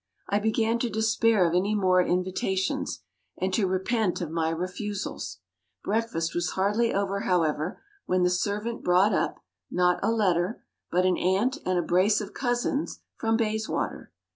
I 0.27 0.39
began 0.39 0.79
to 0.79 0.89
despair 0.89 1.47
of 1.47 1.53
any 1.53 1.75
more 1.75 2.01
invitations, 2.01 3.03
and 3.37 3.53
to 3.53 3.67
repent 3.67 4.19
of 4.19 4.31
my 4.31 4.49
refusals. 4.49 5.41
Breakfast 5.83 6.33
was 6.33 6.53
hardly 6.57 6.91
over, 6.91 7.19
however, 7.19 7.83
when 8.07 8.23
the 8.23 8.31
servant 8.31 8.83
brought 8.83 9.13
up 9.13 9.35
not 9.69 9.99
a 10.01 10.09
letter 10.11 10.63
but 10.89 11.05
an 11.05 11.19
aunt 11.19 11.59
and 11.67 11.77
a 11.77 11.83
brace 11.83 12.19
of 12.19 12.33
cousins 12.33 13.01
from 13.15 13.37
Bayswater. 13.37 14.11